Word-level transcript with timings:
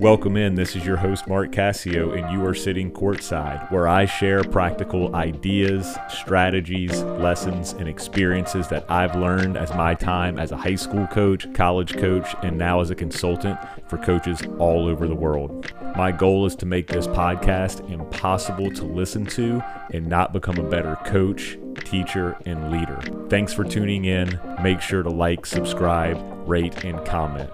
Welcome 0.00 0.38
in. 0.38 0.54
This 0.54 0.76
is 0.76 0.86
your 0.86 0.96
host, 0.96 1.28
Mark 1.28 1.52
Cassio, 1.52 2.12
and 2.12 2.32
you 2.32 2.42
are 2.46 2.54
sitting 2.54 2.90
courtside, 2.90 3.70
where 3.70 3.86
I 3.86 4.06
share 4.06 4.42
practical 4.42 5.14
ideas, 5.14 5.94
strategies, 6.08 7.02
lessons, 7.02 7.74
and 7.74 7.86
experiences 7.86 8.66
that 8.68 8.90
I've 8.90 9.14
learned 9.14 9.58
as 9.58 9.74
my 9.74 9.92
time 9.92 10.38
as 10.38 10.52
a 10.52 10.56
high 10.56 10.76
school 10.76 11.06
coach, 11.08 11.52
college 11.52 11.98
coach, 11.98 12.34
and 12.42 12.56
now 12.56 12.80
as 12.80 12.88
a 12.88 12.94
consultant 12.94 13.58
for 13.88 13.98
coaches 13.98 14.40
all 14.58 14.88
over 14.88 15.06
the 15.06 15.14
world. 15.14 15.70
My 15.94 16.12
goal 16.12 16.46
is 16.46 16.56
to 16.56 16.66
make 16.66 16.86
this 16.86 17.06
podcast 17.06 17.86
impossible 17.90 18.70
to 18.70 18.84
listen 18.84 19.26
to 19.26 19.62
and 19.92 20.06
not 20.06 20.32
become 20.32 20.56
a 20.56 20.70
better 20.70 20.96
coach, 21.04 21.58
teacher, 21.84 22.38
and 22.46 22.72
leader. 22.72 23.02
Thanks 23.28 23.52
for 23.52 23.64
tuning 23.64 24.06
in. 24.06 24.40
Make 24.62 24.80
sure 24.80 25.02
to 25.02 25.10
like, 25.10 25.44
subscribe, 25.44 26.18
rate, 26.48 26.86
and 26.86 27.04
comment. 27.04 27.50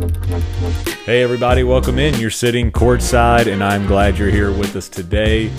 Hey, 0.00 1.22
everybody, 1.22 1.62
welcome 1.62 1.98
in. 1.98 2.18
You're 2.18 2.30
sitting 2.30 2.72
courtside, 2.72 3.52
and 3.52 3.62
I'm 3.62 3.86
glad 3.86 4.16
you're 4.16 4.30
here 4.30 4.50
with 4.50 4.74
us 4.74 4.88
today. 4.88 5.50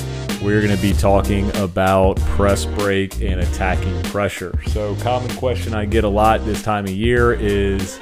We're 0.42 0.64
going 0.64 0.76
to 0.76 0.82
be 0.82 0.94
talking 0.94 1.56
about 1.58 2.18
press 2.22 2.66
break 2.66 3.22
and 3.22 3.40
attacking 3.40 4.02
pressure. 4.04 4.52
So, 4.68 4.96
common 4.96 5.30
question 5.38 5.76
I 5.76 5.86
get 5.86 6.06
a 6.06 6.10
lot 6.10 6.44
this 6.44 6.64
time 6.64 6.86
of 6.86 6.92
year 6.92 7.34
is 7.34 8.00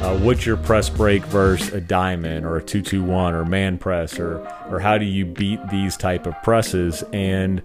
uh, 0.00 0.18
what's 0.18 0.44
your 0.44 0.56
press 0.56 0.90
break 0.90 1.22
versus 1.26 1.72
a 1.72 1.80
diamond 1.80 2.46
or 2.46 2.56
a 2.56 2.62
221 2.62 3.32
or 3.32 3.44
man 3.44 3.78
press, 3.78 4.18
or, 4.18 4.40
or 4.70 4.80
how 4.80 4.98
do 4.98 5.04
you 5.04 5.24
beat 5.24 5.60
these 5.68 5.96
type 5.96 6.26
of 6.26 6.34
presses? 6.42 7.04
And 7.12 7.62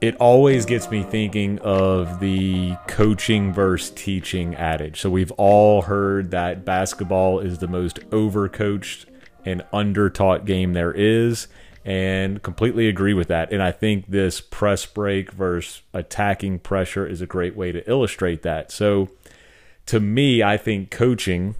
it 0.00 0.16
always 0.16 0.64
gets 0.64 0.90
me 0.90 1.02
thinking 1.02 1.58
of 1.58 2.20
the 2.20 2.76
coaching 2.86 3.52
versus 3.52 3.90
teaching 3.90 4.54
adage. 4.54 5.00
So 5.00 5.10
we've 5.10 5.32
all 5.32 5.82
heard 5.82 6.30
that 6.30 6.64
basketball 6.64 7.40
is 7.40 7.58
the 7.58 7.66
most 7.66 7.98
overcoached 8.10 9.06
and 9.44 9.62
undertaught 9.72 10.44
game 10.44 10.72
there 10.72 10.92
is, 10.92 11.48
and 11.84 12.42
completely 12.42 12.88
agree 12.88 13.14
with 13.14 13.28
that. 13.28 13.52
And 13.52 13.62
I 13.62 13.72
think 13.72 14.06
this 14.08 14.40
press 14.40 14.86
break 14.86 15.32
versus 15.32 15.82
attacking 15.94 16.60
pressure 16.60 17.06
is 17.06 17.20
a 17.20 17.26
great 17.26 17.56
way 17.56 17.72
to 17.72 17.88
illustrate 17.88 18.42
that. 18.42 18.70
So 18.70 19.08
to 19.86 19.98
me, 19.98 20.42
I 20.42 20.58
think 20.58 20.90
coaching 20.90 21.56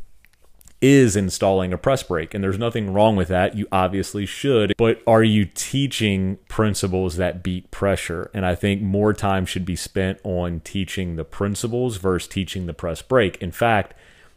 is 0.81 1.17
installing 1.17 1.73
a 1.73 1.79
press 1.79 2.03
break. 2.03 2.34
And 2.34 2.43
there's 2.43 2.59
nothing 2.59 2.93
wrong 2.93 3.17
with 3.17 3.29
that. 3.29 3.57
You 3.57 3.67
obviously 3.73 4.27
should. 4.27 4.75
But 4.77 5.03
are 5.07 5.25
you 5.25 5.45
teaching 5.45 6.39
principles 6.48 7.17
that 7.17 7.43
beat 7.43 7.70
pressure? 7.70 8.31
And 8.33 8.47
I 8.47 8.55
think 8.55 8.83
more 8.83 9.12
time 9.12 9.45
should 9.45 9.65
be 9.65 9.77
spent 9.77 10.20
on 10.23 10.61
teaching 10.61 11.17
the 11.17 11.25
principles 11.25 11.97
versus 11.97 12.29
teaching 12.29 12.67
the 12.67 12.75
press 12.75 13.03
break. 13.03 13.37
In 13.43 13.51
fact, 13.51 13.95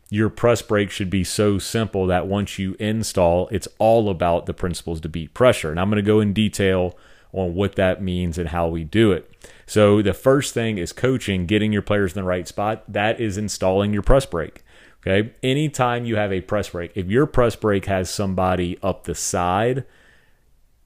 your 0.09 0.29
press 0.29 0.61
break 0.61 0.91
should 0.91 1.09
be 1.09 1.23
so 1.23 1.57
simple 1.57 2.05
that 2.07 2.27
once 2.27 2.59
you 2.59 2.75
install, 2.79 3.47
it's 3.49 3.67
all 3.77 4.09
about 4.09 4.45
the 4.45 4.53
principles 4.53 4.99
to 5.01 5.09
beat 5.09 5.33
pressure. 5.33 5.71
And 5.71 5.79
I'm 5.79 5.89
going 5.89 6.03
to 6.03 6.07
go 6.07 6.19
in 6.19 6.33
detail 6.33 6.97
on 7.33 7.55
what 7.55 7.75
that 7.75 8.01
means 8.01 8.37
and 8.37 8.49
how 8.49 8.67
we 8.67 8.83
do 8.83 9.13
it. 9.13 9.31
So, 9.65 10.01
the 10.01 10.13
first 10.13 10.53
thing 10.53 10.77
is 10.77 10.91
coaching, 10.91 11.45
getting 11.45 11.71
your 11.71 11.81
players 11.81 12.11
in 12.11 12.21
the 12.21 12.27
right 12.27 12.45
spot. 12.45 12.83
That 12.91 13.21
is 13.21 13.37
installing 13.37 13.93
your 13.93 14.01
press 14.01 14.25
break. 14.25 14.63
Okay. 15.05 15.31
Anytime 15.41 16.05
you 16.05 16.15
have 16.15 16.31
a 16.31 16.41
press 16.41 16.69
break, 16.69 16.91
if 16.95 17.07
your 17.07 17.25
press 17.25 17.55
break 17.55 17.85
has 17.85 18.09
somebody 18.09 18.77
up 18.83 19.05
the 19.05 19.15
side, 19.15 19.85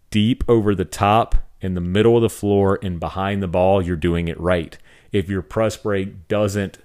deep 0.09 0.44
over 0.47 0.73
the 0.73 0.85
top, 0.85 1.35
in 1.61 1.73
the 1.73 1.81
middle 1.81 2.16
of 2.16 2.22
the 2.22 2.30
floor, 2.30 2.77
and 2.83 2.99
behind 2.99 3.41
the 3.41 3.47
ball, 3.47 3.81
you're 3.81 3.95
doing 3.95 4.27
it 4.27 4.39
right. 4.39 4.77
If 5.11 5.30
your 5.30 5.41
press 5.41 5.75
break 5.77 6.27
doesn't 6.27 6.77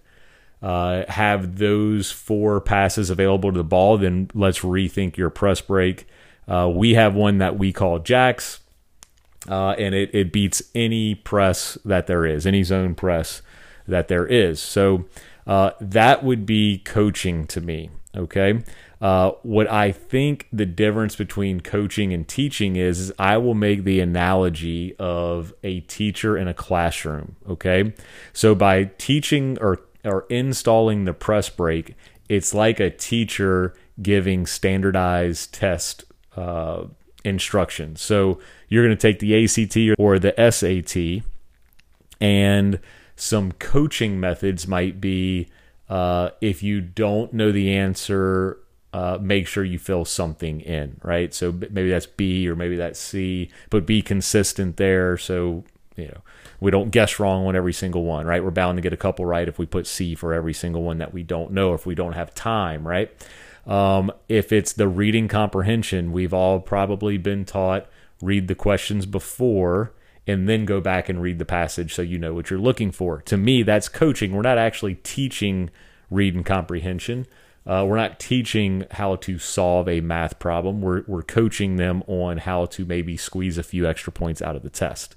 uh, 0.63 1.05
have 1.09 1.59
those 1.59 2.11
four 2.11 2.61
passes 2.61 3.11
available 3.11 3.53
to 3.53 3.59
the 3.59 3.65
ball, 3.65 3.99
then 3.99 4.31
let's 4.35 4.61
rethink 4.61 5.17
your 5.17 5.31
press 5.31 5.61
break. 5.61 6.07
Uh, 6.49 6.71
we 6.75 6.95
have 6.95 7.15
one 7.15 7.39
that 7.39 7.59
we 7.59 7.73
call 7.73 7.99
jacks, 7.99 8.61
uh, 9.49 9.71
and 9.71 9.95
it, 9.95 10.15
it 10.15 10.33
beats 10.33 10.63
any 10.75 11.15
press 11.15 11.77
that 11.85 12.07
there 12.07 12.25
is, 12.25 12.47
any 12.47 12.63
zone 12.63 12.95
press 12.95 13.43
that 13.87 14.09
there 14.09 14.27
is. 14.27 14.61
So, 14.61 15.05
uh, 15.51 15.73
that 15.81 16.23
would 16.23 16.47
be 16.47 16.79
coaching 16.79 17.45
to 17.45 17.61
me. 17.61 17.91
Okay. 18.17 18.63
Uh, 19.01 19.33
what 19.43 19.69
I 19.69 19.91
think 19.91 20.47
the 20.53 20.65
difference 20.65 21.17
between 21.17 21.61
coaching 21.61 22.13
and 22.13 22.27
teaching 22.27 22.77
is, 22.77 23.01
is 23.01 23.13
I 23.19 23.37
will 23.39 23.55
make 23.55 23.83
the 23.83 23.99
analogy 23.99 24.95
of 24.97 25.53
a 25.65 25.81
teacher 25.81 26.39
in 26.39 26.47
a 26.47 26.55
classroom. 26.55 27.35
Okay. 27.49 27.95
So 28.33 28.55
by 28.55 28.91
teaching 28.97 29.59
or, 29.61 29.81
or 30.05 30.25
installing 30.31 31.05
the 31.05 31.15
press 31.15 31.49
break, 31.49 31.97
it's 32.29 32.55
like 32.55 32.79
a 32.79 32.89
teacher 32.89 33.75
giving 34.01 34.47
standardized 34.47 35.53
test 35.53 36.05
uh, 36.37 36.85
instructions. 37.25 38.01
So 38.01 38.39
you're 38.69 38.87
going 38.87 38.97
to 38.97 39.01
take 39.01 39.19
the 39.19 39.45
ACT 39.45 39.99
or 39.99 40.21
the 40.21 40.33
SAT 40.39 41.25
and 42.21 42.79
some 43.21 43.53
coaching 43.53 44.19
methods 44.19 44.67
might 44.67 45.01
be 45.01 45.49
uh, 45.89 46.31
if 46.41 46.63
you 46.63 46.81
don't 46.81 47.33
know 47.33 47.53
the 47.53 47.75
answer, 47.75 48.59
uh, 48.93 49.19
make 49.21 49.47
sure 49.47 49.63
you 49.63 49.79
fill 49.79 50.05
something 50.05 50.61
in, 50.61 50.99
right? 51.03 51.35
So 51.35 51.53
maybe 51.53 51.91
that's 51.91 52.07
B 52.07 52.49
or 52.49 52.57
maybe 52.57 52.77
that's 52.77 52.99
C, 52.99 53.51
but 53.69 53.85
be 53.85 54.01
consistent 54.01 54.79
there. 54.79 55.19
So, 55.19 55.65
you 55.97 56.07
know, 56.07 56.23
we 56.61 56.71
don't 56.71 56.91
guess 56.91 57.21
wrong 57.21 57.47
on 57.47 57.55
every 57.55 57.73
single 57.73 58.05
one, 58.05 58.27
right? 58.27 58.43
We're 58.43 58.51
bound 58.51 58.79
to 58.79 58.83
get 58.83 58.93
a 58.93 58.97
couple 58.97 59.27
right 59.27 59.49
if 59.49 59.59
we 59.59 59.67
put 59.67 59.87
C 59.87 60.15
for 60.15 60.33
every 60.33 60.55
single 60.55 60.83
one 60.83 60.99
that 60.99 61.13
we 61.13 61.23
don't 61.23 61.53
know, 61.53 61.75
if 61.75 61.85
we 61.85 61.95
don't 61.95 62.15
have 62.15 62.35
time, 62.35 62.87
right? 62.87 63.11
Um, 63.67 64.11
if 64.29 64.53
it's 64.53 64.73
the 64.73 64.89
reading 64.89 65.29
comprehension, 65.29 66.13
we've 66.13 66.33
all 66.33 66.61
probably 66.61 67.19
been 67.19 67.45
taught 67.45 67.87
read 68.23 68.49
the 68.49 68.55
questions 68.55 69.07
before 69.07 69.93
and 70.27 70.49
then 70.49 70.65
go 70.65 70.81
back 70.81 71.09
and 71.09 71.23
read 71.23 71.39
the 71.39 71.45
passage 71.45 71.95
so 71.95 72.03
you 72.03 72.19
know 72.19 72.35
what 72.35 72.51
you're 72.51 72.59
looking 72.59 72.93
for. 72.93 73.23
To 73.23 73.37
me, 73.37 73.63
that's 73.63 73.89
coaching. 73.89 74.33
We're 74.33 74.43
not 74.43 74.59
actually 74.59 74.97
teaching 74.97 75.71
read 76.11 76.35
and 76.35 76.45
comprehension. 76.45 77.27
Uh, 77.67 77.85
we're 77.87 77.97
not 77.97 78.19
teaching 78.19 78.87
how 78.93 79.17
to 79.17 79.39
solve 79.39 79.89
a 79.89 80.01
math 80.01 80.39
problem. 80.39 80.81
We're, 80.81 81.05
we're 81.07 81.23
coaching 81.23 81.77
them 81.77 82.03
on 82.07 82.39
how 82.39 82.67
to 82.67 82.85
maybe 82.85 83.17
squeeze 83.17 83.59
a 83.59 83.63
few 83.63 83.87
extra 83.87 84.13
points 84.13 84.41
out 84.41 84.57
of 84.57 84.63
the 84.63 84.71
test. 84.71 85.15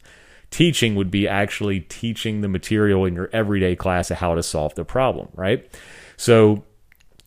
Teaching 0.51 0.93
would 0.95 1.09
be 1.09 1.27
actually 1.27 1.79
teaching 1.79 2.41
the 2.41 2.47
material 2.47 3.05
in 3.05 3.15
your 3.15 3.29
everyday 3.33 3.75
class 3.75 4.11
of 4.11 4.17
how 4.17 4.35
to 4.35 4.43
solve 4.43 4.75
the 4.75 4.85
problem, 4.85 5.29
right? 5.33 5.67
So, 6.15 6.63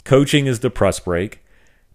coaching 0.05 0.47
is 0.47 0.61
the 0.61 0.71
press 0.71 1.01
break. 1.01 1.45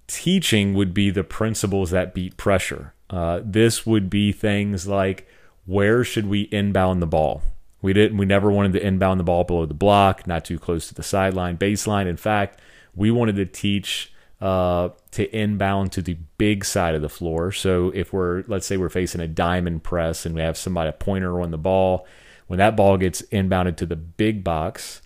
Teaching 0.08 0.74
would 0.74 0.94
be 0.94 1.10
the 1.10 1.24
principles 1.24 1.92
that 1.92 2.14
beat 2.14 2.36
pressure. 2.36 2.94
Uh, 3.10 3.40
this 3.46 3.86
would 3.86 4.10
be 4.10 4.34
things 4.34 4.88
like 4.88 5.26
where 5.66 6.04
should 6.04 6.28
we 6.28 6.42
inbound 6.52 7.02
the 7.02 7.08
ball? 7.08 7.42
We 7.82 7.94
didn't. 7.94 8.18
We 8.18 8.26
never 8.26 8.52
wanted 8.52 8.74
to 8.74 8.86
inbound 8.86 9.20
the 9.20 9.24
ball 9.24 9.44
below 9.44 9.66
the 9.66 9.74
block, 9.74 10.28
not 10.28 10.46
too 10.46 10.60
close 10.60 10.88
to 10.88 10.94
the 10.94 11.04
sideline, 11.04 11.58
baseline. 11.58 12.08
In 12.08 12.18
fact, 12.18 12.60
we 12.96 13.10
wanted 13.10 13.36
to 13.38 13.46
teach 13.46 14.14
uh, 14.40 14.90
to 15.12 15.36
inbound 15.36 15.92
to 15.94 16.02
the 16.02 16.18
big 16.38 16.64
side 16.66 16.96
of 16.96 17.02
the 17.02 17.10
floor. 17.10 17.52
So 17.52 17.92
if 17.96 18.14
we're, 18.14 18.44
let's 18.48 18.68
say, 18.68 18.78
we're 18.78 18.90
facing 18.90 19.22
a 19.22 19.28
diamond 19.28 19.84
press 19.84 20.26
and 20.26 20.36
we 20.36 20.42
have 20.42 20.58
somebody 20.58 20.90
a 20.90 20.94
pointer 20.94 21.42
on 21.42 21.52
the 21.52 21.58
ball, 21.58 22.06
when 22.48 22.60
that 22.60 22.76
ball 22.76 22.98
gets 22.98 23.22
inbounded 23.24 23.78
to 23.78 23.86
the 23.86 23.96
big 23.96 24.44
box, 24.44 25.02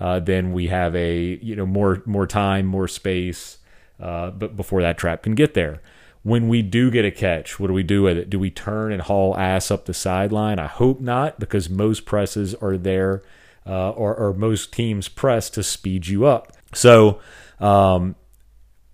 uh, 0.00 0.20
then 0.20 0.52
we 0.52 0.66
have 0.66 0.94
a 0.96 1.38
you 1.42 1.54
know 1.54 1.66
more 1.66 2.02
more 2.06 2.26
time, 2.26 2.66
more 2.66 2.88
space, 2.88 3.58
uh, 4.00 4.30
but 4.30 4.56
before 4.56 4.82
that 4.82 4.98
trap 4.98 5.22
can 5.22 5.34
get 5.34 5.54
there 5.54 5.80
when 6.26 6.48
we 6.48 6.60
do 6.60 6.90
get 6.90 7.04
a 7.04 7.10
catch, 7.12 7.60
what 7.60 7.68
do 7.68 7.72
we 7.72 7.84
do 7.84 8.02
with 8.02 8.18
it? 8.18 8.28
Do 8.28 8.40
we 8.40 8.50
turn 8.50 8.90
and 8.90 9.00
haul 9.00 9.36
ass 9.36 9.70
up 9.70 9.84
the 9.84 9.94
sideline? 9.94 10.58
I 10.58 10.66
hope 10.66 10.98
not, 11.00 11.38
because 11.38 11.70
most 11.70 12.04
presses 12.04 12.52
are 12.56 12.76
there, 12.76 13.22
uh, 13.64 13.90
or, 13.90 14.12
or, 14.12 14.32
most 14.32 14.72
teams 14.72 15.06
press 15.06 15.48
to 15.50 15.62
speed 15.62 16.08
you 16.08 16.26
up. 16.26 16.52
So 16.74 17.20
um, 17.60 18.16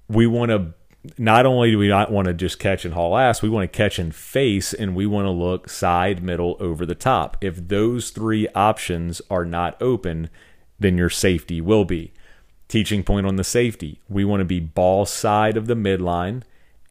we 0.08 0.26
want 0.26 0.50
to. 0.50 0.74
Not 1.16 1.46
only 1.46 1.70
do 1.70 1.78
we 1.78 1.88
not 1.88 2.12
want 2.12 2.26
to 2.26 2.34
just 2.34 2.58
catch 2.58 2.84
and 2.84 2.92
haul 2.92 3.16
ass, 3.16 3.40
we 3.40 3.48
want 3.48 3.64
to 3.64 3.76
catch 3.76 3.98
and 3.98 4.14
face, 4.14 4.74
and 4.74 4.94
we 4.94 5.06
want 5.06 5.24
to 5.24 5.30
look 5.30 5.70
side, 5.70 6.22
middle, 6.22 6.58
over 6.60 6.84
the 6.84 6.94
top. 6.94 7.38
If 7.40 7.66
those 7.68 8.10
three 8.10 8.46
options 8.54 9.22
are 9.30 9.46
not 9.46 9.80
open, 9.80 10.28
then 10.78 10.98
your 10.98 11.10
safety 11.10 11.62
will 11.62 11.86
be. 11.86 12.12
Teaching 12.68 13.02
point 13.02 13.26
on 13.26 13.36
the 13.36 13.42
safety. 13.42 14.02
We 14.06 14.22
want 14.22 14.42
to 14.42 14.44
be 14.44 14.60
ball 14.60 15.06
side 15.06 15.56
of 15.56 15.66
the 15.66 15.74
midline 15.74 16.42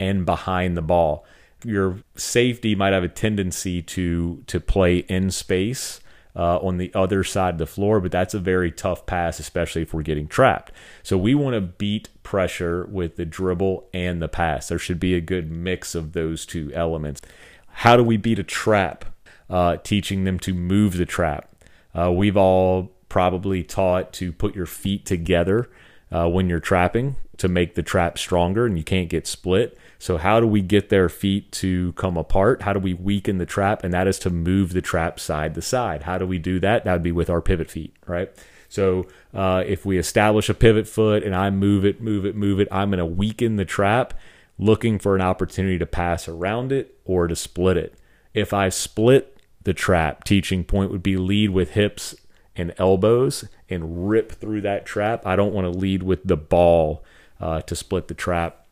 and 0.01 0.25
behind 0.25 0.75
the 0.75 0.81
ball. 0.81 1.25
Your 1.63 1.99
safety 2.15 2.75
might 2.75 2.93
have 2.93 3.03
a 3.03 3.07
tendency 3.07 3.81
to 3.83 4.43
to 4.47 4.59
play 4.59 4.97
in 4.97 5.31
space 5.31 6.01
uh, 6.35 6.57
on 6.57 6.77
the 6.77 6.91
other 6.93 7.23
side 7.23 7.55
of 7.55 7.57
the 7.59 7.67
floor, 7.67 8.01
but 8.01 8.11
that's 8.11 8.33
a 8.33 8.39
very 8.39 8.71
tough 8.71 9.05
pass, 9.05 9.39
especially 9.39 9.83
if 9.83 9.93
we're 9.93 10.01
getting 10.01 10.27
trapped. 10.27 10.73
So 11.03 11.17
we 11.17 11.35
want 11.35 11.53
to 11.53 11.61
beat 11.61 12.09
pressure 12.23 12.85
with 12.85 13.15
the 13.15 13.25
dribble 13.25 13.87
and 13.93 14.21
the 14.21 14.27
pass. 14.27 14.67
There 14.67 14.79
should 14.79 14.99
be 14.99 15.13
a 15.13 15.21
good 15.21 15.51
mix 15.51 15.95
of 15.95 16.13
those 16.13 16.45
two 16.45 16.71
elements. 16.73 17.21
How 17.67 17.95
do 17.95 18.03
we 18.03 18.17
beat 18.17 18.39
a 18.39 18.43
trap? 18.43 19.05
uh, 19.51 19.77
teaching 19.77 20.23
them 20.23 20.39
to 20.39 20.53
move 20.53 20.97
the 20.97 21.05
trap. 21.05 21.53
Uh, 21.93 22.11
we've 22.11 22.37
all 22.37 22.91
probably 23.09 23.63
taught 23.63 24.13
to 24.13 24.31
put 24.31 24.55
your 24.55 24.65
feet 24.65 25.05
together 25.05 25.69
uh, 26.11 26.27
when 26.27 26.49
you're 26.49 26.59
trapping 26.59 27.15
to 27.37 27.47
make 27.47 27.75
the 27.75 27.83
trap 27.83 28.17
stronger 28.17 28.65
and 28.65 28.77
you 28.77 28.83
can't 28.83 29.09
get 29.09 29.25
split. 29.25 29.77
So, 29.97 30.17
how 30.17 30.39
do 30.39 30.47
we 30.47 30.61
get 30.61 30.89
their 30.89 31.09
feet 31.09 31.51
to 31.53 31.93
come 31.93 32.17
apart? 32.17 32.63
How 32.63 32.73
do 32.73 32.79
we 32.79 32.93
weaken 32.93 33.37
the 33.37 33.45
trap? 33.45 33.83
And 33.83 33.93
that 33.93 34.07
is 34.07 34.19
to 34.19 34.29
move 34.29 34.73
the 34.73 34.81
trap 34.81 35.19
side 35.19 35.55
to 35.55 35.61
side. 35.61 36.03
How 36.03 36.17
do 36.17 36.25
we 36.25 36.37
do 36.37 36.59
that? 36.59 36.85
That 36.85 36.93
would 36.93 37.03
be 37.03 37.11
with 37.11 37.29
our 37.29 37.41
pivot 37.41 37.69
feet, 37.69 37.95
right? 38.07 38.31
So, 38.67 39.07
uh, 39.33 39.63
if 39.65 39.85
we 39.85 39.97
establish 39.97 40.49
a 40.49 40.53
pivot 40.53 40.87
foot 40.87 41.23
and 41.23 41.35
I 41.35 41.49
move 41.49 41.85
it, 41.85 42.01
move 42.01 42.25
it, 42.25 42.35
move 42.35 42.59
it, 42.59 42.67
I'm 42.71 42.89
going 42.89 42.99
to 42.99 43.05
weaken 43.05 43.55
the 43.55 43.65
trap, 43.65 44.13
looking 44.57 44.97
for 44.97 45.15
an 45.15 45.21
opportunity 45.21 45.77
to 45.77 45.85
pass 45.85 46.27
around 46.27 46.71
it 46.71 46.97
or 47.05 47.27
to 47.27 47.35
split 47.35 47.77
it. 47.77 47.95
If 48.33 48.53
I 48.53 48.69
split 48.69 49.37
the 49.63 49.73
trap, 49.73 50.23
teaching 50.23 50.63
point 50.63 50.91
would 50.91 51.03
be 51.03 51.17
lead 51.17 51.49
with 51.49 51.71
hips 51.71 52.15
and 52.61 52.73
elbows 52.77 53.43
and 53.69 54.07
rip 54.07 54.31
through 54.31 54.61
that 54.61 54.85
trap. 54.85 55.25
I 55.25 55.35
don't 55.35 55.53
want 55.53 55.65
to 55.65 55.77
lead 55.77 56.03
with 56.03 56.23
the 56.23 56.37
ball 56.37 57.03
uh, 57.41 57.61
to 57.61 57.75
split 57.75 58.07
the 58.07 58.13
trap. 58.13 58.65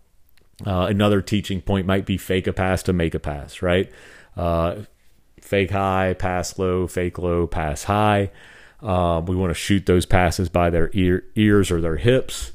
Uh, 0.65 0.87
another 0.89 1.21
teaching 1.21 1.61
point 1.61 1.87
might 1.87 2.05
be 2.05 2.17
fake 2.17 2.47
a 2.47 2.53
pass 2.53 2.83
to 2.83 2.93
make 2.93 3.15
a 3.15 3.19
pass, 3.19 3.61
right? 3.61 3.91
Uh, 4.37 4.83
fake 5.41 5.71
high, 5.71 6.13
pass 6.13 6.59
low, 6.59 6.85
fake 6.85 7.17
low, 7.17 7.47
pass 7.47 7.85
high. 7.85 8.29
Um, 8.81 9.25
we 9.25 9.35
want 9.35 9.49
to 9.49 9.55
shoot 9.55 9.85
those 9.85 10.05
passes 10.05 10.47
by 10.47 10.69
their 10.69 10.89
ear, 10.93 11.25
ears 11.35 11.71
or 11.71 11.81
their 11.81 11.97
hips. 11.97 12.51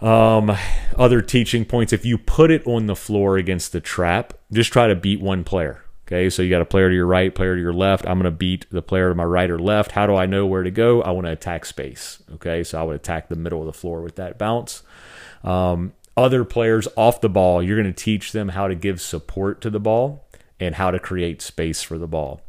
Um, 0.00 0.54
other 0.96 1.22
teaching 1.22 1.64
points 1.64 1.92
if 1.92 2.04
you 2.04 2.18
put 2.18 2.50
it 2.50 2.66
on 2.66 2.86
the 2.86 2.94
floor 2.94 3.38
against 3.38 3.72
the 3.72 3.80
trap, 3.80 4.34
just 4.52 4.72
try 4.72 4.86
to 4.86 4.94
beat 4.94 5.20
one 5.20 5.42
player. 5.42 5.85
Okay, 6.06 6.30
so 6.30 6.40
you 6.40 6.50
got 6.50 6.62
a 6.62 6.66
player 6.66 6.88
to 6.88 6.94
your 6.94 7.06
right, 7.06 7.34
player 7.34 7.56
to 7.56 7.60
your 7.60 7.72
left. 7.72 8.06
I'm 8.06 8.18
going 8.18 8.24
to 8.24 8.30
beat 8.30 8.66
the 8.70 8.80
player 8.82 9.08
to 9.08 9.14
my 9.16 9.24
right 9.24 9.50
or 9.50 9.58
left. 9.58 9.90
How 9.90 10.06
do 10.06 10.14
I 10.14 10.24
know 10.24 10.46
where 10.46 10.62
to 10.62 10.70
go? 10.70 11.02
I 11.02 11.10
want 11.10 11.26
to 11.26 11.32
attack 11.32 11.64
space. 11.64 12.22
Okay, 12.34 12.62
so 12.62 12.80
I 12.80 12.84
would 12.84 12.94
attack 12.94 13.28
the 13.28 13.34
middle 13.34 13.58
of 13.58 13.66
the 13.66 13.72
floor 13.72 14.02
with 14.02 14.14
that 14.14 14.38
bounce. 14.38 14.84
Um, 15.42 15.94
other 16.16 16.44
players 16.44 16.86
off 16.96 17.20
the 17.20 17.28
ball, 17.28 17.60
you're 17.60 17.80
going 17.80 17.92
to 17.92 18.04
teach 18.04 18.30
them 18.30 18.50
how 18.50 18.68
to 18.68 18.76
give 18.76 19.00
support 19.00 19.60
to 19.62 19.70
the 19.70 19.80
ball 19.80 20.24
and 20.60 20.76
how 20.76 20.92
to 20.92 21.00
create 21.00 21.42
space 21.42 21.82
for 21.82 21.98
the 21.98 22.06
ball. 22.06 22.40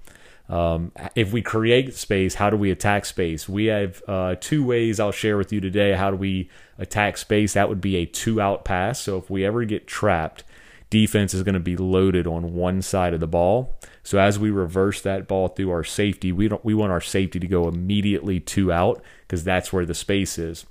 Um, 0.50 0.92
if 1.15 1.33
we 1.33 1.42
create 1.42 1.95
space, 1.95 2.36
how 2.36 2.51
do 2.51 2.57
we 2.57 2.69
attack 2.69 3.06
space? 3.06 3.50
We 3.50 3.65
have 3.65 4.04
uh, 4.07 4.36
two 4.39 4.63
ways 4.63 5.00
I'll 5.00 5.12
share 5.12 5.36
with 5.36 5.51
you 5.51 5.59
today. 5.59 5.94
How 5.94 6.12
do 6.12 6.15
we 6.15 6.50
attack 6.77 7.18
space? 7.18 7.54
That 7.54 7.69
would 7.69 7.81
be 7.81 7.98
a 7.98 8.06
two 8.06 8.39
out 8.39 8.63
pass. 8.65 9.01
So 9.01 9.18
if 9.18 9.31
we 9.31 9.44
ever 9.44 9.65
get 9.65 9.88
trapped, 9.88 10.44
defense 10.89 11.33
is 11.33 11.43
going 11.43 11.53
to 11.53 11.59
be 11.59 11.77
loaded 11.77 12.27
on 12.27 12.53
one 12.53 12.81
side 12.81 13.13
of 13.13 13.19
the 13.19 13.27
ball. 13.27 13.77
So 14.03 14.19
as 14.19 14.39
we 14.39 14.49
reverse 14.49 15.01
that 15.01 15.27
ball 15.27 15.49
through 15.49 15.71
our 15.71 15.83
safety, 15.83 16.31
we 16.31 16.47
don't 16.47 16.63
we 16.63 16.73
want 16.73 16.91
our 16.91 17.01
safety 17.01 17.39
to 17.39 17.47
go 17.47 17.67
immediately 17.67 18.39
two 18.39 18.71
out 18.71 19.01
because 19.21 19.43
that's 19.43 19.73
where 19.73 19.85
the 19.85 19.93
space 19.93 20.37
is. 20.37 20.65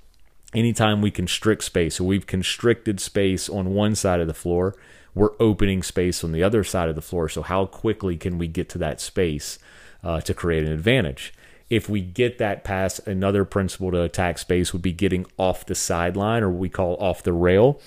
Anytime 0.54 1.02
we 1.02 1.10
constrict 1.10 1.64
space, 1.64 1.96
so 1.96 2.04
we've 2.04 2.26
constricted 2.26 2.98
space 3.00 3.48
on 3.48 3.74
one 3.74 3.94
side 3.94 4.20
of 4.20 4.26
the 4.26 4.34
floor, 4.34 4.74
we're 5.14 5.32
opening 5.40 5.82
space 5.82 6.22
on 6.22 6.32
the 6.32 6.42
other 6.42 6.64
side 6.64 6.88
of 6.88 6.94
the 6.94 7.02
floor. 7.02 7.28
So 7.28 7.42
how 7.42 7.66
quickly 7.66 8.16
can 8.16 8.38
we 8.38 8.48
get 8.48 8.68
to 8.70 8.78
that 8.78 9.00
space 9.00 9.58
uh, 10.02 10.20
to 10.22 10.32
create 10.32 10.64
an 10.64 10.72
advantage? 10.72 11.34
If 11.68 11.88
we 11.88 12.00
get 12.00 12.38
that 12.38 12.64
pass, 12.64 13.00
another 13.00 13.44
principle 13.44 13.90
to 13.90 14.02
attack 14.02 14.38
space 14.38 14.72
would 14.72 14.82
be 14.82 14.92
getting 14.92 15.26
off 15.36 15.66
the 15.66 15.74
sideline 15.74 16.42
or 16.42 16.50
what 16.50 16.60
we 16.60 16.68
call 16.68 16.96
off 17.00 17.22
the 17.22 17.32
rail. 17.32 17.80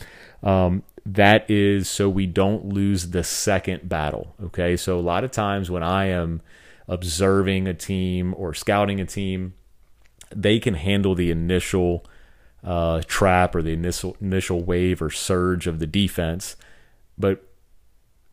Um, 0.44 0.84
that 1.06 1.50
is 1.50 1.90
so 1.90 2.10
we 2.10 2.26
don't 2.26 2.66
lose 2.66 3.10
the 3.10 3.24
second 3.24 3.88
battle. 3.88 4.36
Okay. 4.46 4.78
So 4.78 4.98
a 4.98 5.02
lot 5.02 5.24
of 5.24 5.32
times 5.32 5.70
when 5.70 5.84
I 5.84 6.06
am 6.06 6.42
observing 6.88 7.68
a 7.68 7.74
team 7.74 8.34
or 8.38 8.54
scouting 8.54 9.00
a 9.00 9.06
team, 9.06 9.54
they 10.36 10.60
can 10.60 10.74
handle 10.74 11.16
the 11.16 11.32
initial 11.32 12.06
uh, 12.64 13.02
trap 13.08 13.56
or 13.56 13.62
the 13.62 13.74
initial 13.74 14.18
initial 14.20 14.64
wave 14.64 15.02
or 15.02 15.10
surge 15.10 15.68
of 15.68 15.80
the 15.80 15.88
defense, 15.88 16.56
but 17.18 17.49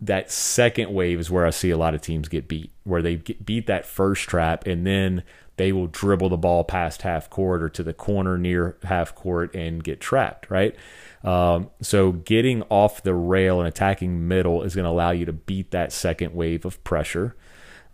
that 0.01 0.31
second 0.31 0.93
wave 0.93 1.19
is 1.19 1.31
where 1.31 1.47
I 1.47 1.51
see 1.51 1.71
a 1.71 1.79
lot 1.79 1.95
of 1.95 2.01
teams 2.01 2.29
get 2.29 2.49
beat, 2.49 2.71
where 2.85 3.03
they 3.03 3.17
get 3.17 3.47
beat 3.47 3.67
that 3.67 3.87
first 3.87 4.29
trap 4.29 4.67
and 4.67 4.87
then 4.87 5.23
they 5.57 5.73
will 5.73 5.87
dribble 5.87 6.29
the 6.29 6.37
ball 6.37 6.65
past 6.65 7.03
half 7.03 7.31
court 7.31 7.63
or 7.63 7.69
to 7.71 7.83
the 7.83 7.95
corner 7.95 8.37
near 8.37 8.77
half 8.85 9.15
court 9.15 9.55
and 9.55 9.83
get 9.83 10.01
trapped, 10.01 10.51
right? 10.51 10.77
Um, 11.25 11.71
so 11.81 12.13
getting 12.13 12.63
off 12.65 13.03
the 13.03 13.15
rail 13.15 13.59
and 13.59 13.67
attacking 13.67 14.29
middle 14.29 14.63
is 14.63 14.75
going 14.75 14.85
to 14.85 14.91
allow 14.91 15.13
you 15.13 15.25
to 15.25 15.33
beat 15.33 15.71
that 15.71 15.93
second 15.93 16.35
wave 16.35 16.67
of 16.67 16.83
pressure. 16.85 17.35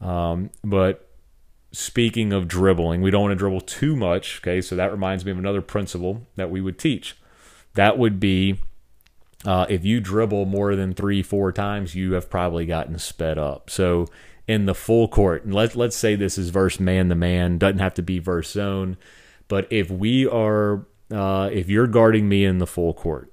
Um, 0.00 0.50
but 0.64 1.08
speaking 1.70 2.32
of 2.32 2.48
dribbling, 2.48 3.00
we 3.00 3.12
don't 3.12 3.22
want 3.22 3.32
to 3.32 3.36
dribble 3.36 3.62
too 3.62 3.94
much. 3.94 4.40
Okay, 4.42 4.60
so 4.60 4.74
that 4.74 4.90
reminds 4.90 5.24
me 5.24 5.30
of 5.30 5.38
another 5.38 5.62
principle 5.62 6.26
that 6.34 6.50
we 6.50 6.60
would 6.60 6.78
teach. 6.78 7.16
That 7.74 7.96
would 7.96 8.18
be 8.18 8.60
uh, 9.44 9.66
if 9.68 9.84
you 9.84 10.00
dribble 10.00 10.46
more 10.46 10.76
than 10.76 10.94
three, 10.94 11.22
four 11.22 11.52
times, 11.52 11.94
you 11.94 12.12
have 12.12 12.30
probably 12.30 12.66
gotten 12.66 12.98
sped 12.98 13.38
up. 13.38 13.70
So 13.70 14.06
in 14.46 14.66
the 14.66 14.74
full 14.74 15.08
court, 15.08 15.44
and 15.44 15.54
let, 15.54 15.74
let's 15.74 15.96
say 15.96 16.14
this 16.14 16.38
is 16.38 16.50
verse 16.50 16.78
man 16.78 17.08
to 17.08 17.14
man, 17.14 17.58
doesn't 17.58 17.80
have 17.80 17.94
to 17.94 18.02
be 18.02 18.18
verse 18.18 18.50
zone. 18.50 18.96
But 19.48 19.66
if 19.70 19.90
we 19.90 20.26
are 20.26 20.86
uh, 21.12 21.50
if 21.52 21.68
you're 21.68 21.86
guarding 21.86 22.28
me 22.28 22.44
in 22.44 22.58
the 22.58 22.66
full 22.66 22.94
court, 22.94 23.32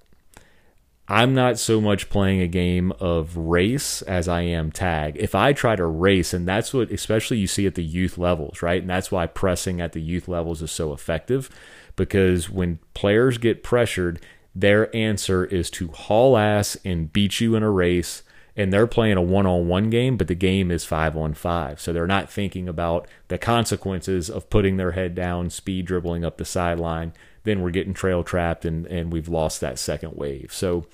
I'm 1.08 1.34
not 1.34 1.58
so 1.58 1.82
much 1.82 2.10
playing 2.10 2.42
a 2.42 2.48
game 2.48 2.92
of 3.00 3.36
race 3.36 4.02
as 4.04 4.28
I 4.28 4.42
am 4.42 4.72
tag. 4.72 5.16
If 5.18 5.34
I 5.34 5.54
try 5.54 5.76
to 5.76 5.86
race, 5.86 6.34
and 6.34 6.48
that's 6.48 6.74
what 6.74 6.92
especially 6.92 7.38
you 7.38 7.48
see 7.48 7.66
at 7.66 7.76
the 7.76 7.84
youth 7.84 8.18
levels, 8.18 8.62
right? 8.62 8.82
And 8.82 8.90
that's 8.90 9.12
why 9.12 9.26
pressing 9.26 9.82
at 9.82 9.94
the 9.94 10.02
youth 10.02 10.28
levels 10.28 10.62
is 10.62 10.72
so 10.72 10.94
effective 10.94 11.50
because 11.96 12.50
when 12.50 12.80
players 12.94 13.38
get 13.38 13.64
pressured, 13.64 14.22
their 14.56 14.94
answer 14.96 15.46
is 15.46 15.70
to 15.70 15.88
haul 15.90 16.38
ass 16.38 16.78
and 16.84 17.14
beat 17.14 17.40
you 17.40 17.56
in 17.56 17.64
a 17.64 17.70
race 17.70 18.24
and 18.56 18.74
they're 18.74 18.88
playing 18.88 19.16
a 19.16 19.22
one-on-one 19.22 19.90
game 19.90 20.18
but 20.18 20.28
the 20.28 20.36
game 20.36 20.72
is 20.72 20.86
5 20.86 21.16
on 21.16 21.34
5 21.34 21.80
so 21.80 21.94
they're 21.94 22.08
not 22.08 22.32
thinking 22.32 22.68
about 22.68 23.08
the 23.28 23.38
consequences 23.38 24.30
of 24.30 24.50
putting 24.50 24.78
their 24.78 24.92
head 24.92 25.16
down 25.16 25.50
speed 25.50 25.86
dribbling 25.86 26.26
up 26.26 26.38
the 26.38 26.46
sideline 26.46 27.14
then 27.44 27.62
we're 27.62 27.72
getting 27.72 27.94
trail 27.94 28.24
trapped 28.24 28.66
and, 28.66 28.86
and 28.88 29.12
we've 29.12 29.28
lost 29.28 29.62
that 29.62 29.80
second 29.80 30.14
wave. 30.16 30.52
So 30.54 30.86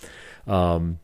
um, 0.47 0.99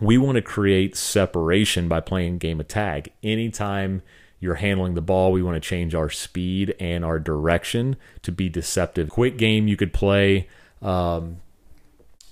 we 0.00 0.18
want 0.18 0.36
to 0.36 0.42
create 0.42 0.96
separation 0.96 1.88
by 1.88 2.00
playing 2.00 2.38
game 2.38 2.60
of 2.60 2.68
tag. 2.68 3.12
Anytime 3.22 4.02
you're 4.40 4.56
handling 4.56 4.94
the 4.94 5.02
ball, 5.02 5.32
we 5.32 5.42
want 5.42 5.62
to 5.62 5.68
change 5.68 5.94
our 5.94 6.10
speed 6.10 6.74
and 6.78 7.04
our 7.04 7.18
direction 7.18 7.96
to 8.22 8.32
be 8.32 8.48
deceptive. 8.48 9.10
Quick 9.10 9.36
game 9.36 9.66
you 9.66 9.76
could 9.76 9.92
play 9.92 10.48
um, 10.80 11.38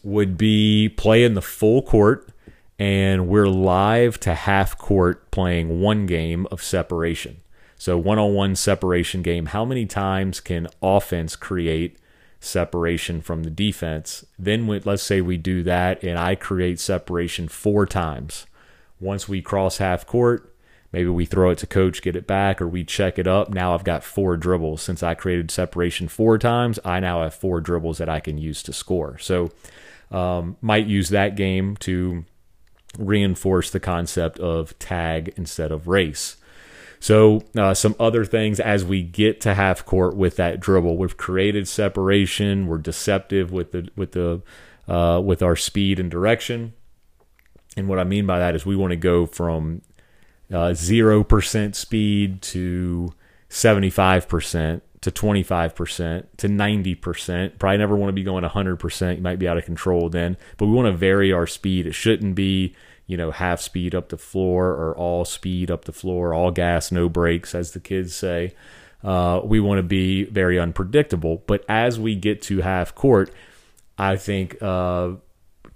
would 0.07 0.39
be 0.39 0.89
play 0.89 1.25
in 1.25 1.35
the 1.35 1.43
full 1.43 1.83
court 1.83 2.29
and 2.79 3.27
we're 3.27 3.49
live 3.49 4.21
to 4.21 4.35
half 4.35 4.79
court 4.79 5.31
playing 5.31 5.81
one 5.81 6.07
game 6.07 6.47
of 6.53 6.63
separation. 6.63 7.39
So 7.77 7.99
one 7.99 8.19
on 8.19 8.33
one 8.33 8.55
separation 8.55 9.23
game. 9.23 9.47
How 9.47 9.65
many 9.65 9.85
times 9.85 10.41
can 10.41 10.69
offense 10.81 11.35
create 11.35 11.99
separation 12.39 13.21
from 13.21 13.43
the 13.43 13.51
defense. 13.51 14.25
Then 14.39 14.67
we, 14.67 14.81
let's 14.81 15.03
say 15.03 15.21
we 15.21 15.37
do 15.37 15.63
that 15.65 16.03
and 16.03 16.19
I 16.19 16.35
create 16.35 16.79
separation 16.79 17.49
four 17.49 17.87
times. 17.87 18.47
Once 19.01 19.29
we 19.29 19.43
cross 19.43 19.79
half 19.79 20.07
court, 20.07 20.55
maybe 20.93 21.09
we 21.09 21.27
throw 21.27 21.51
it 21.51 21.59
to 21.59 21.67
coach, 21.67 22.01
get 22.01 22.17
it 22.17 22.27
back, 22.27 22.63
or 22.63 22.69
we 22.69 22.85
check 22.85 23.19
it 23.19 23.27
up. 23.27 23.51
Now 23.51 23.75
I've 23.75 23.85
got 23.85 24.05
four 24.05 24.37
dribbles. 24.37 24.83
Since 24.83 25.03
I 25.03 25.15
created 25.15 25.51
separation 25.51 26.09
four 26.09 26.39
times, 26.39 26.79
I 26.85 27.01
now 27.01 27.23
have 27.23 27.35
four 27.35 27.61
dribbles 27.61 27.99
that 27.99 28.09
I 28.09 28.21
can 28.21 28.39
use 28.39 28.63
to 28.65 28.73
score. 28.73 29.19
So 29.19 29.51
um, 30.11 30.57
might 30.61 30.87
use 30.87 31.09
that 31.11 31.37
game 31.37 31.77
to 31.79 32.25
reinforce 32.99 33.71
the 33.71 33.81
concept 33.81 34.39
of 34.39 34.79
tag 34.79 35.35
instead 35.37 35.73
of 35.73 35.89
race. 35.89 36.37
So 36.99 37.43
uh, 37.57 37.75
some 37.75 37.95
other 38.01 38.25
things 38.25 38.59
as 38.59 38.85
we 38.85 39.03
get 39.03 39.41
to 39.43 39.55
half 39.55 39.85
court 39.85 40.17
with 40.17 40.37
that 40.37 40.61
dribble, 40.61 40.97
we've 40.97 41.17
created 41.17 41.69
separation. 41.69 42.67
We're 42.67 42.79
deceptive 42.79 43.53
with 43.53 43.73
the 43.73 43.89
with 43.97 44.13
the 44.13 44.43
uh, 44.89 45.21
with 45.21 45.43
our 45.43 45.57
speed 45.57 46.01
and 46.01 46.11
direction. 46.11 46.73
And 47.77 47.89
what 47.89 47.99
I 47.99 48.05
mean 48.05 48.27
by 48.27 48.39
that 48.39 48.55
is 48.55 48.65
we 48.65 48.77
want 48.77 48.93
to 48.93 48.97
go 48.97 49.27
from 49.27 49.83
uh, 50.53 50.73
zero 50.73 51.23
percent 51.23 51.77
speed 51.77 52.41
to 52.43 53.13
seventy 53.51 53.91
five 53.91 54.27
percent 54.27 54.83
to 55.07 55.11
25% 55.11 56.25
to 56.37 56.49
90%. 56.49 57.59
Probably 57.59 57.79
never 57.79 57.97
want 57.97 58.09
to 58.09 58.13
be 58.13 58.23
going 58.23 58.45
100%. 58.45 59.17
You 59.17 59.23
might 59.23 59.39
be 59.39 59.49
out 59.49 59.57
of 59.57 59.65
control 59.65 60.09
then, 60.09 60.37
but 60.57 60.67
we 60.67 60.73
want 60.73 60.87
to 60.87 60.93
vary 60.93 61.33
our 61.33 61.47
speed. 61.47 61.87
It 61.87 61.95
shouldn't 61.95 62.35
be 62.35 62.75
you 63.07 63.17
know, 63.17 63.31
half 63.31 63.61
speed 63.61 63.95
up 63.95 64.09
the 64.09 64.19
floor 64.19 64.71
or 64.71 64.97
all 64.97 65.25
speed 65.25 65.71
up 65.71 65.85
the 65.85 65.93
floor, 65.93 66.35
all 66.35 66.51
gas, 66.51 66.91
no 66.91 67.09
brakes, 67.09 67.55
as 67.55 67.73
the 67.73 67.81
kids 67.81 68.15
say. 68.15 68.53
Uh, 69.05 69.41
we 69.45 69.61
want 69.61 69.79
to 69.79 69.85
be 69.85 70.25
very 70.25 70.59
unpredictable. 70.59 71.43
But 71.47 71.65
as 71.69 72.01
we 72.01 72.17
get 72.17 72.43
to 72.43 72.63
half 72.63 72.95
court, 72.97 73.31
I 73.97 74.17
think 74.17 74.61
uh, 74.61 75.13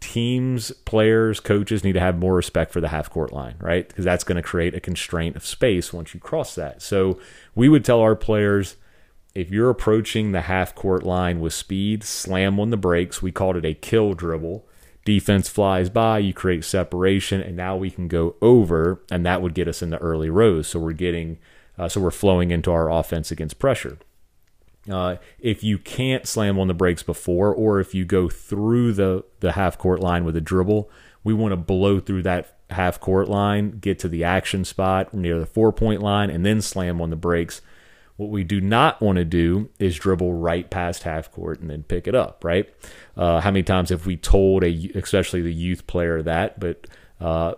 teams, 0.01 0.73
players, 0.85 1.39
coaches 1.39 1.85
need 1.85 1.93
to 1.93 2.01
have 2.01 2.19
more 2.19 2.35
respect 2.35 2.73
for 2.73 2.81
the 2.81 2.89
half 2.89 3.09
court 3.09 3.33
line, 3.33 3.55
right? 3.61 3.87
Because 3.87 4.05
that's 4.05 4.25
going 4.25 4.37
to 4.37 4.43
create 4.43 4.75
a 4.75 4.81
constraint 4.81 5.37
of 5.37 5.47
space 5.47 5.93
once 5.93 6.13
you 6.13 6.19
cross 6.19 6.57
that. 6.57 6.83
So 6.83 7.21
we 7.55 7.69
would 7.69 7.85
tell 7.85 8.01
our 8.01 8.17
players 8.17 8.75
if 9.35 9.51
you're 9.51 9.71
approaching 9.71 10.33
the 10.33 10.43
half 10.43 10.75
court 10.75 11.03
line 11.03 11.41
with 11.41 11.53
speed, 11.53 12.03
slam 12.05 12.59
on 12.59 12.71
the 12.71 12.77
brakes. 12.77 13.23
We 13.23 13.33
called 13.33 13.57
it 13.57 13.65
a 13.65 13.75
kill 13.75 14.15
dribble. 14.15 14.67
Defense 15.05 15.49
flies 15.49 15.89
by, 15.89 16.19
you 16.19 16.35
create 16.35 16.65
separation, 16.65 17.41
and 17.41 17.57
now 17.57 17.77
we 17.77 17.91
can 17.91 18.07
go 18.07 18.37
over, 18.43 19.03
and 19.11 19.25
that 19.25 19.41
would 19.41 19.55
get 19.55 19.69
us 19.69 19.83
in 19.83 19.91
the 19.91 19.99
early 19.99 20.29
rows. 20.29 20.69
So 20.69 20.79
we're 20.79 20.93
getting, 20.93 21.39
uh, 21.79 21.89
so 21.89 22.01
we're 22.01 22.11
flowing 22.11 22.51
into 22.51 22.71
our 22.71 22.91
offense 22.91 23.31
against 23.31 23.59
pressure. 23.59 23.99
Uh, 24.91 25.17
if 25.39 25.63
you 25.63 25.79
can't 25.79 26.27
slam 26.27 26.59
on 26.59 26.69
the 26.69 26.75
brakes 26.75 27.03
before, 27.03 27.55
or 27.55 27.81
if 27.81 27.95
you 27.95 28.05
go 28.05 28.29
through 28.29 28.93
the 28.93 29.25
the 29.41 29.53
half 29.53 29.77
court 29.79 30.01
line 30.01 30.25
with 30.25 30.37
a 30.37 30.41
dribble, 30.41 30.91
we 31.23 31.35
want 31.35 31.53
to 31.53 31.57
blow 31.57 32.01
through 32.01 32.23
that 32.23 32.57
half 32.71 32.99
court 32.99 33.29
line, 33.29 33.79
get 33.79 33.99
to 33.99 34.09
the 34.09 34.25
action 34.25 34.65
spot 34.65 35.13
near 35.13 35.39
the 35.39 35.47
four 35.47 35.73
point 35.73 36.03
line, 36.03 36.31
and 36.31 36.45
then 36.47 36.61
slam 36.61 37.01
on 37.01 37.11
the 37.11 37.17
brakes. 37.17 37.61
What 38.21 38.29
we 38.29 38.45
do 38.45 38.61
not 38.61 39.00
want 39.00 39.17
to 39.17 39.25
do 39.25 39.71
is 39.79 39.97
dribble 39.97 40.35
right 40.35 40.69
past 40.69 41.05
half 41.05 41.33
court 41.33 41.61
and 41.61 41.71
then 41.71 41.85
pick 41.85 42.07
it 42.07 42.15
up, 42.15 42.45
right? 42.45 42.69
Uh, 43.17 43.41
how 43.41 43.50
many 43.50 43.62
times 43.62 43.89
have 43.89 44.05
we 44.05 44.19
told 44.19 44.62
a, 44.62 44.91
especially 44.95 45.41
the 45.41 45.50
youth 45.50 45.87
player 45.87 46.21
that, 46.21 46.61
but 46.61 46.87
uh, 47.19 47.55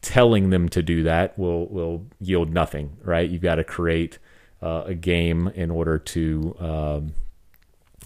telling 0.00 0.48
them 0.48 0.70
to 0.70 0.82
do 0.82 1.02
that 1.02 1.38
will 1.38 1.66
will 1.66 2.06
yield 2.18 2.50
nothing, 2.50 2.96
right? 3.02 3.28
You've 3.28 3.42
got 3.42 3.56
to 3.56 3.64
create 3.64 4.18
uh, 4.62 4.84
a 4.86 4.94
game 4.94 5.48
in 5.48 5.70
order 5.70 5.98
to 5.98 6.56
um, 6.58 7.14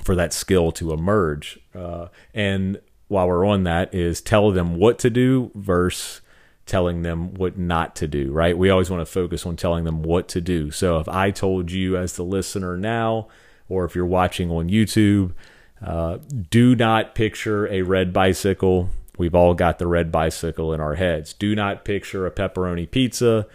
for 0.03 0.17
that 0.17 0.33
skill 0.33 0.73
to 0.73 0.93
emerge. 0.93 1.61
Uh, 1.77 2.09
and 2.35 2.81
while 3.07 3.29
we're 3.29 3.47
on 3.47 3.63
that, 3.63 3.95
is 3.95 4.21
tell 4.21 4.51
them 4.51 4.75
what 4.75 4.99
to 4.99 5.11
do 5.11 5.53
versus 5.55 6.23
telling 6.67 7.03
them 7.03 7.35
what 7.35 7.59
not 7.59 7.97
to 7.97 8.07
do. 8.07 8.33
Right? 8.33 8.57
We 8.57 8.71
always 8.71 8.91
want 8.91 9.01
to 9.01 9.13
focus 9.13 9.47
on 9.47 9.57
telling 9.57 9.85
them 9.85 10.03
what 10.03 10.29
to 10.29 10.41
do. 10.41 10.71
So 10.71 10.99
if 10.99 11.09
I 11.09 11.31
told 11.31 11.71
you 11.71 11.97
as 11.97 12.15
the 12.15 12.25
listener 12.25 12.77
now, 12.77 13.29
or 13.69 13.85
if 13.85 13.95
you're 13.95 14.07
watching 14.07 14.51
on 14.51 14.69
YouTube, 14.69 15.33
uh, 15.85 16.19
do 16.51 16.75
not 16.75 17.15
picture 17.15 17.67
a 17.69 17.83
red 17.83 18.13
bicycle. 18.13 18.91
We've 19.17 19.35
all 19.35 19.55
got 19.55 19.79
the 19.79 19.87
red 19.87 20.11
bicycle 20.11 20.73
in 20.73 20.81
our 20.81 20.95
heads. 20.95 21.33
Do 21.33 21.55
not 21.55 21.85
picture 21.85 22.27
a 22.27 22.31
pepperoni 22.31 22.91
pizza 22.91 23.47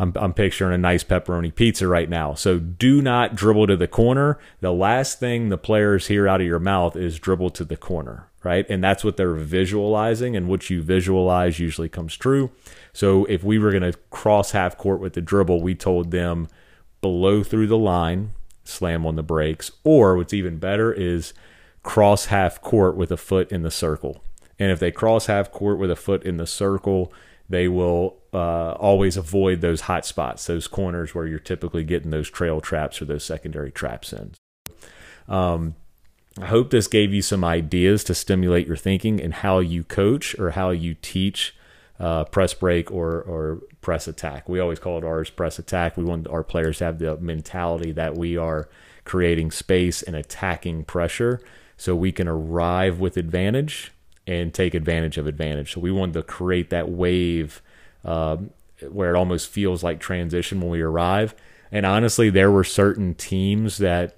I'm, 0.00 0.14
I'm 0.16 0.32
picturing 0.32 0.72
a 0.72 0.78
nice 0.78 1.04
pepperoni 1.04 1.54
pizza 1.54 1.86
right 1.86 2.08
now. 2.08 2.32
So 2.32 2.58
do 2.58 3.02
not 3.02 3.34
dribble 3.34 3.66
to 3.66 3.76
the 3.76 3.86
corner. 3.86 4.38
The 4.60 4.72
last 4.72 5.20
thing 5.20 5.50
the 5.50 5.58
players 5.58 6.06
hear 6.06 6.26
out 6.26 6.40
of 6.40 6.46
your 6.46 6.58
mouth 6.58 6.96
is 6.96 7.18
dribble 7.18 7.50
to 7.50 7.66
the 7.66 7.76
corner, 7.76 8.30
right? 8.42 8.64
And 8.70 8.82
that's 8.82 9.04
what 9.04 9.18
they're 9.18 9.34
visualizing, 9.34 10.34
and 10.34 10.48
what 10.48 10.70
you 10.70 10.80
visualize 10.80 11.60
usually 11.60 11.90
comes 11.90 12.16
true. 12.16 12.50
So 12.94 13.26
if 13.26 13.44
we 13.44 13.58
were 13.58 13.72
going 13.72 13.92
to 13.92 13.98
cross 14.08 14.52
half 14.52 14.78
court 14.78 15.00
with 15.00 15.12
the 15.12 15.20
dribble, 15.20 15.60
we 15.60 15.74
told 15.74 16.10
them 16.10 16.48
below 17.02 17.42
through 17.42 17.66
the 17.66 17.78
line, 17.78 18.32
slam 18.64 19.04
on 19.04 19.16
the 19.16 19.22
brakes, 19.22 19.70
or 19.84 20.16
what's 20.16 20.32
even 20.32 20.56
better 20.56 20.94
is 20.94 21.34
cross 21.82 22.26
half 22.26 22.62
court 22.62 22.96
with 22.96 23.12
a 23.12 23.18
foot 23.18 23.52
in 23.52 23.62
the 23.62 23.70
circle. 23.70 24.24
And 24.58 24.70
if 24.70 24.78
they 24.78 24.90
cross 24.90 25.26
half 25.26 25.52
court 25.52 25.78
with 25.78 25.90
a 25.90 25.96
foot 25.96 26.22
in 26.22 26.38
the 26.38 26.46
circle, 26.46 27.12
they 27.50 27.66
will 27.66 28.16
uh, 28.32 28.72
always 28.72 29.16
avoid 29.16 29.60
those 29.60 29.82
hot 29.82 30.06
spots, 30.06 30.46
those 30.46 30.68
corners 30.68 31.14
where 31.14 31.26
you're 31.26 31.40
typically 31.40 31.82
getting 31.82 32.10
those 32.10 32.30
trail 32.30 32.60
traps 32.60 33.02
or 33.02 33.06
those 33.06 33.24
secondary 33.24 33.72
traps 33.72 34.12
in. 34.12 34.32
Um, 35.28 35.74
I 36.40 36.46
hope 36.46 36.70
this 36.70 36.86
gave 36.86 37.12
you 37.12 37.22
some 37.22 37.44
ideas 37.44 38.04
to 38.04 38.14
stimulate 38.14 38.68
your 38.68 38.76
thinking 38.76 39.20
and 39.20 39.34
how 39.34 39.58
you 39.58 39.82
coach 39.82 40.38
or 40.38 40.52
how 40.52 40.70
you 40.70 40.94
teach 40.94 41.56
uh, 41.98 42.24
press 42.24 42.54
break 42.54 42.90
or 42.90 43.20
or 43.20 43.60
press 43.80 44.06
attack. 44.06 44.48
We 44.48 44.60
always 44.60 44.78
call 44.78 44.96
it 44.96 45.04
ours 45.04 45.28
press 45.28 45.58
attack. 45.58 45.96
We 45.96 46.04
want 46.04 46.28
our 46.28 46.44
players 46.44 46.78
to 46.78 46.84
have 46.84 46.98
the 47.00 47.16
mentality 47.16 47.90
that 47.92 48.16
we 48.16 48.36
are 48.36 48.68
creating 49.04 49.50
space 49.50 50.02
and 50.02 50.14
attacking 50.14 50.84
pressure 50.84 51.40
so 51.76 51.96
we 51.96 52.12
can 52.12 52.28
arrive 52.28 53.00
with 53.00 53.16
advantage 53.16 53.92
and 54.30 54.54
take 54.54 54.74
advantage 54.74 55.18
of 55.18 55.26
advantage. 55.26 55.74
So 55.74 55.80
we 55.80 55.90
wanted 55.90 56.12
to 56.12 56.22
create 56.22 56.70
that 56.70 56.88
wave 56.88 57.60
um, 58.04 58.50
where 58.88 59.12
it 59.12 59.18
almost 59.18 59.48
feels 59.48 59.82
like 59.82 59.98
transition 59.98 60.60
when 60.60 60.70
we 60.70 60.80
arrive. 60.80 61.34
And 61.72 61.84
honestly, 61.84 62.30
there 62.30 62.50
were 62.50 62.62
certain 62.62 63.14
teams 63.16 63.78
that 63.78 64.16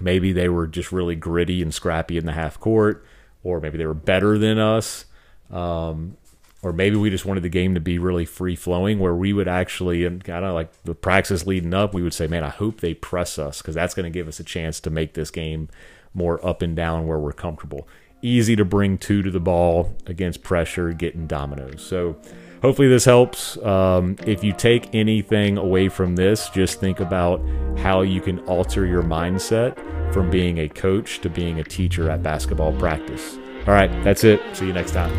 maybe 0.00 0.32
they 0.32 0.48
were 0.48 0.66
just 0.66 0.92
really 0.92 1.14
gritty 1.14 1.60
and 1.60 1.74
scrappy 1.74 2.16
in 2.16 2.24
the 2.24 2.32
half 2.32 2.58
court, 2.58 3.04
or 3.42 3.60
maybe 3.60 3.76
they 3.76 3.86
were 3.86 3.92
better 3.92 4.38
than 4.38 4.58
us. 4.58 5.04
Um, 5.50 6.16
or 6.62 6.72
maybe 6.72 6.96
we 6.96 7.10
just 7.10 7.26
wanted 7.26 7.42
the 7.42 7.50
game 7.50 7.74
to 7.74 7.80
be 7.80 7.98
really 7.98 8.24
free 8.24 8.56
flowing 8.56 8.98
where 8.98 9.14
we 9.14 9.34
would 9.34 9.46
actually 9.46 10.06
and 10.06 10.24
kind 10.24 10.46
of 10.46 10.54
like 10.54 10.72
the 10.84 10.94
practice 10.94 11.46
leading 11.46 11.74
up 11.74 11.92
we 11.92 12.02
would 12.02 12.14
say 12.14 12.26
man 12.26 12.42
i 12.42 12.48
hope 12.48 12.80
they 12.80 12.94
press 12.94 13.38
us 13.38 13.60
because 13.60 13.74
that's 13.74 13.92
going 13.92 14.04
to 14.04 14.10
give 14.10 14.26
us 14.26 14.40
a 14.40 14.44
chance 14.44 14.80
to 14.80 14.88
make 14.88 15.12
this 15.12 15.30
game 15.30 15.68
more 16.14 16.44
up 16.44 16.62
and 16.62 16.74
down 16.74 17.06
where 17.06 17.18
we're 17.18 17.32
comfortable 17.32 17.86
easy 18.24 18.56
to 18.56 18.64
bring 18.64 18.98
two 18.98 19.22
to 19.22 19.30
the 19.30 19.40
ball 19.40 19.94
against 20.06 20.42
pressure, 20.42 20.92
getting 20.92 21.26
dominoes. 21.26 21.84
So 21.84 22.16
hopefully 22.62 22.88
this 22.88 23.04
helps. 23.04 23.56
Um, 23.58 24.16
if 24.26 24.42
you 24.42 24.52
take 24.52 24.94
anything 24.94 25.58
away 25.58 25.88
from 25.88 26.16
this, 26.16 26.48
just 26.48 26.80
think 26.80 27.00
about 27.00 27.40
how 27.76 28.00
you 28.02 28.20
can 28.20 28.40
alter 28.40 28.86
your 28.86 29.02
mindset 29.02 29.78
from 30.12 30.30
being 30.30 30.58
a 30.58 30.68
coach 30.68 31.20
to 31.20 31.28
being 31.28 31.60
a 31.60 31.64
teacher 31.64 32.10
at 32.10 32.22
basketball 32.22 32.72
practice. 32.78 33.36
All 33.66 33.74
right, 33.74 33.90
that's 34.02 34.24
it. 34.24 34.40
See 34.54 34.66
you 34.66 34.72
next 34.72 34.92
time. 34.92 35.12